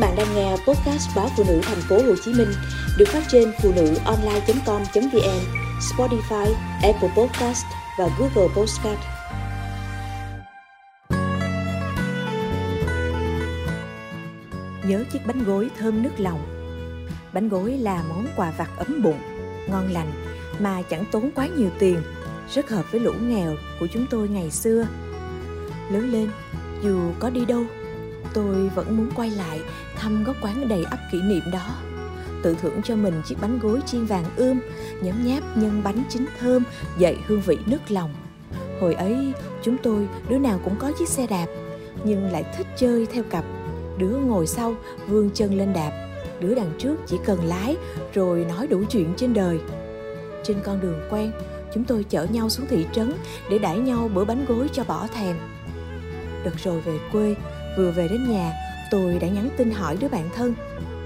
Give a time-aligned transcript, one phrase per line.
[0.00, 2.48] bạn đang nghe podcast báo phụ nữ thành phố Hồ Chí Minh
[2.98, 5.40] được phát trên phụ nữ online.com.vn,
[5.80, 7.64] Spotify, Apple Podcast
[7.98, 9.00] và Google Podcast.
[14.84, 16.40] Nhớ chiếc bánh gối thơm nước lòng.
[17.32, 19.20] Bánh gối là món quà vặt ấm bụng,
[19.68, 20.12] ngon lành
[20.58, 22.02] mà chẳng tốn quá nhiều tiền,
[22.54, 24.86] rất hợp với lũ nghèo của chúng tôi ngày xưa.
[25.92, 26.28] Lớn lên,
[26.82, 27.64] dù có đi đâu
[28.34, 29.60] tôi vẫn muốn quay lại
[29.96, 31.76] thăm góc quán đầy ắp kỷ niệm đó.
[32.42, 34.60] Tự thưởng cho mình chiếc bánh gối chiên vàng ươm,
[35.02, 36.62] nhấm nháp nhân bánh chín thơm,
[36.98, 38.14] dậy hương vị nước lòng.
[38.80, 41.46] Hồi ấy, chúng tôi, đứa nào cũng có chiếc xe đạp,
[42.04, 43.44] nhưng lại thích chơi theo cặp.
[43.98, 44.74] Đứa ngồi sau,
[45.08, 46.06] vươn chân lên đạp.
[46.40, 47.76] Đứa đằng trước chỉ cần lái,
[48.14, 49.60] rồi nói đủ chuyện trên đời.
[50.44, 51.32] Trên con đường quen,
[51.74, 53.12] chúng tôi chở nhau xuống thị trấn
[53.50, 55.36] để đãi nhau bữa bánh gối cho bỏ thèm.
[56.44, 57.34] Đợt rồi về quê
[57.76, 58.52] Vừa về đến nhà,
[58.90, 60.54] tôi đã nhắn tin hỏi đứa bạn thân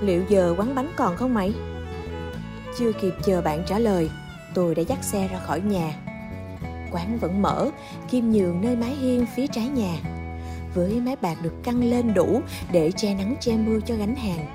[0.01, 1.55] Liệu giờ quán bánh còn không mày?
[2.79, 4.11] Chưa kịp chờ bạn trả lời,
[4.55, 5.97] tôi đã dắt xe ra khỏi nhà.
[6.91, 7.71] Quán vẫn mở,
[8.11, 9.97] kim nhường nơi mái hiên phía trái nhà.
[10.75, 12.41] Với mái bạc được căng lên đủ
[12.73, 14.47] để che nắng che mưa cho gánh hàng.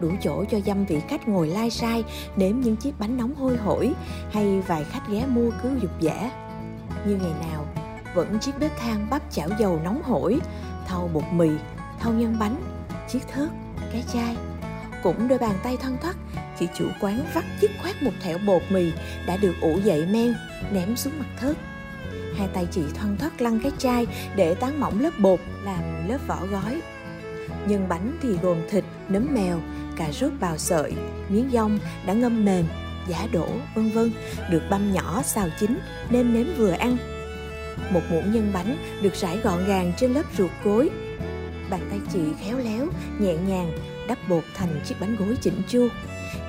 [0.00, 2.04] Đủ chỗ cho dăm vị khách ngồi lai sai
[2.36, 3.92] nếm những chiếc bánh nóng hôi hổi
[4.32, 6.30] hay vài khách ghé mua cứ dục dã.
[7.06, 7.66] Như ngày nào,
[8.14, 10.40] vẫn chiếc bếp than bắp chảo dầu nóng hổi
[10.90, 11.48] thau bột mì,
[12.00, 12.56] thau nhân bánh,
[13.08, 13.48] chiếc thớt,
[13.92, 14.36] cái chai.
[15.02, 16.16] Cũng đôi bàn tay thân thoắt,
[16.58, 18.92] chị chủ quán vắt dứt khoát một thẻo bột mì
[19.26, 20.34] đã được ủ dậy men,
[20.72, 21.56] ném xuống mặt thớt.
[22.36, 26.18] Hai tay chị thoăn thoắt lăn cái chai để tán mỏng lớp bột làm lớp
[26.26, 26.80] vỏ gói.
[27.66, 29.60] Nhân bánh thì gồm thịt, nấm mèo,
[29.96, 30.92] cà rốt bào sợi,
[31.28, 32.64] miếng dông đã ngâm mềm,
[33.08, 34.12] giả đổ, vân vân,
[34.50, 35.78] được băm nhỏ xào chín
[36.10, 36.96] nên nếm vừa ăn
[37.90, 40.90] một muỗng nhân bánh được rải gọn gàng trên lớp ruột gối.
[41.70, 42.86] Bàn tay chị khéo léo,
[43.18, 43.72] nhẹ nhàng
[44.08, 45.88] đắp bột thành chiếc bánh gối chỉnh chu.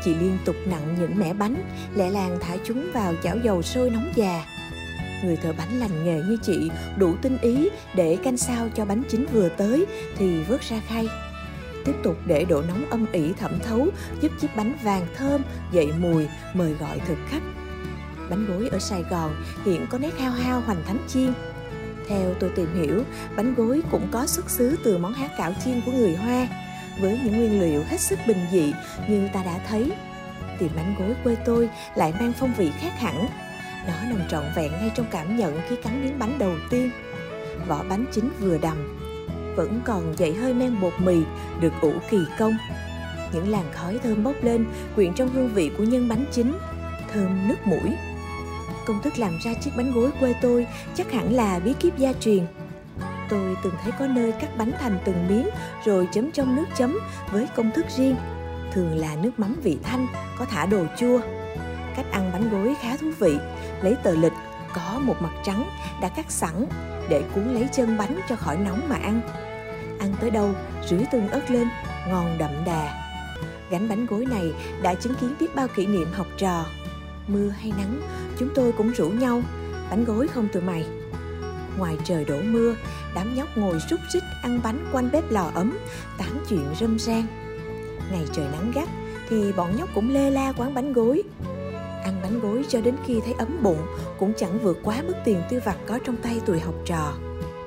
[0.04, 1.56] Chị liên tục nặng những mẻ bánh,
[1.96, 4.46] lẹ làng thả chúng vào chảo dầu sôi nóng già.
[5.24, 9.04] Người thợ bánh lành nghề như chị đủ tinh ý để canh sao cho bánh
[9.10, 9.86] chín vừa tới
[10.18, 11.08] thì vớt ra khay.
[11.86, 13.88] Tiếp tục để độ nóng âm ỉ thẩm thấu
[14.22, 17.42] giúp chiếc bánh vàng thơm dậy mùi mời gọi thực khách
[18.32, 21.34] bánh gối ở Sài Gòn hiện có nét hao hao hoành thánh chiên.
[22.08, 23.04] Theo tôi tìm hiểu,
[23.36, 26.48] bánh gối cũng có xuất xứ từ món há cảo chiên của người Hoa,
[27.02, 28.74] với những nguyên liệu hết sức bình dị
[29.08, 29.92] như ta đã thấy.
[30.60, 33.28] Tìm bánh gối quê tôi lại mang phong vị khác hẳn.
[33.88, 36.92] Nó nằm trọn vẹn ngay trong cảm nhận khi cắn miếng bánh đầu tiên.
[37.68, 39.00] Vỏ bánh chính vừa đầm,
[39.56, 41.18] vẫn còn dậy hơi men bột mì
[41.62, 42.54] được ủ kỳ công.
[43.34, 44.66] Những làn khói thơm bốc lên
[44.96, 46.54] quyện trong hương vị của nhân bánh chính
[47.14, 47.96] thơm nước mũi
[48.86, 52.14] công thức làm ra chiếc bánh gối quê tôi chắc hẳn là bí kíp gia
[52.14, 52.46] truyền.
[53.30, 55.50] Tôi từng thấy có nơi cắt bánh thành từng miếng
[55.86, 57.00] rồi chấm trong nước chấm
[57.32, 58.16] với công thức riêng.
[58.72, 61.20] Thường là nước mắm vị thanh, có thả đồ chua.
[61.96, 63.38] Cách ăn bánh gối khá thú vị.
[63.82, 64.34] Lấy tờ lịch,
[64.74, 65.70] có một mặt trắng
[66.02, 66.66] đã cắt sẵn
[67.10, 69.22] để cuốn lấy chân bánh cho khỏi nóng mà ăn.
[70.00, 70.50] Ăn tới đâu,
[70.86, 71.68] rưới tương ớt lên,
[72.10, 73.08] ngon đậm đà.
[73.70, 76.66] Gánh bánh gối này đã chứng kiến biết bao kỷ niệm học trò
[77.28, 78.02] mưa hay nắng
[78.42, 79.42] chúng tôi cũng rủ nhau,
[79.90, 80.86] bánh gối không tụi mày.
[81.78, 82.76] Ngoài trời đổ mưa,
[83.16, 85.78] đám nhóc ngồi rút rích ăn bánh quanh bếp lò ấm
[86.18, 87.26] tán chuyện râm ran.
[88.12, 88.90] Ngày trời nắng gắt
[89.30, 91.24] thì bọn nhóc cũng lê la quán bánh gối.
[92.04, 93.82] Ăn bánh gối cho đến khi thấy ấm bụng
[94.20, 97.14] cũng chẳng vượt quá mức tiền tiêu vặt có trong tay tuổi học trò.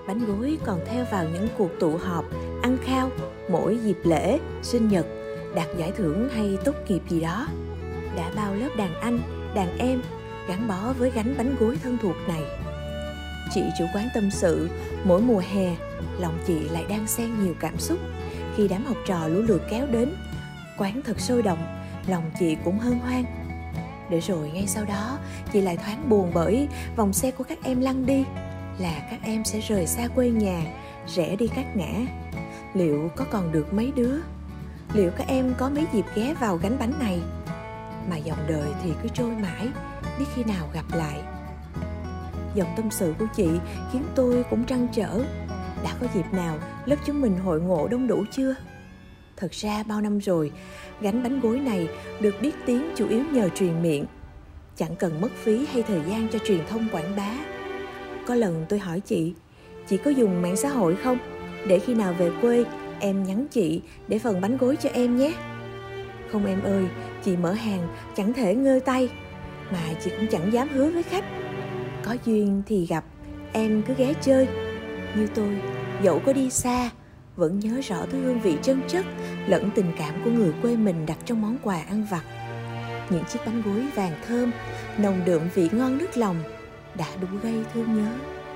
[0.07, 2.25] Bánh gối còn theo vào những cuộc tụ họp,
[2.63, 3.11] ăn khao,
[3.51, 5.07] mỗi dịp lễ, sinh nhật,
[5.55, 7.47] đạt giải thưởng hay tốt nghiệp gì đó.
[8.17, 9.21] Đã bao lớp đàn anh,
[9.55, 10.03] đàn em
[10.49, 12.43] gắn bó với gánh bánh gối thân thuộc này.
[13.55, 14.69] Chị chủ quán tâm sự,
[15.05, 15.77] mỗi mùa hè,
[16.19, 17.99] lòng chị lại đang xen nhiều cảm xúc.
[18.57, 20.15] Khi đám học trò lũ lượt kéo đến,
[20.79, 23.25] quán thật sôi động, lòng chị cũng hân hoan.
[24.11, 25.19] Để rồi ngay sau đó,
[25.53, 28.25] chị lại thoáng buồn bởi vòng xe của các em lăn đi,
[28.79, 30.63] là các em sẽ rời xa quê nhà,
[31.07, 31.93] rẽ đi các ngã.
[32.75, 34.17] Liệu có còn được mấy đứa?
[34.95, 37.21] Liệu các em có mấy dịp ghé vào gánh bánh này?
[38.11, 39.69] Mà dòng đời thì cứ trôi mãi
[40.19, 41.23] biết khi nào gặp lại.
[42.55, 43.49] Dòng tâm sự của chị
[43.93, 45.25] khiến tôi cũng trăn trở.
[45.85, 48.55] Đã có dịp nào lớp chúng mình hội ngộ đông đủ chưa?
[49.37, 50.53] Thật ra bao năm rồi,
[51.01, 51.89] gánh bánh gối này
[52.21, 54.05] được biết tiếng chủ yếu nhờ truyền miệng.
[54.77, 57.31] Chẳng cần mất phí hay thời gian cho truyền thông quảng bá.
[58.27, 59.35] Có lần tôi hỏi chị
[59.87, 61.19] chị có dùng mạng xã hội không?
[61.69, 62.65] Để khi nào về quê,
[63.01, 65.33] em nhắn chị để phần bánh gối cho em nhé.
[66.33, 66.85] Không em ơi,
[67.25, 69.09] chị mở hàng chẳng thể ngơi tay
[69.73, 71.25] mà chị cũng chẳng dám hứa với khách
[72.05, 73.05] có duyên thì gặp
[73.53, 74.49] em cứ ghé chơi
[75.17, 75.59] như tôi
[76.03, 76.91] dẫu có đi xa
[77.37, 79.05] vẫn nhớ rõ thứ hương vị chân chất
[79.47, 82.23] lẫn tình cảm của người quê mình đặt trong món quà ăn vặt.
[83.11, 84.51] Những chiếc bánh gối vàng thơm,
[84.99, 86.37] nồng đượm vị ngon nước lòng
[86.99, 88.11] đã đủ gây thương nhớ.